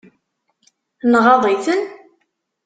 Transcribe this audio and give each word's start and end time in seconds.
Nɣaḍ-iten? 1.11 1.81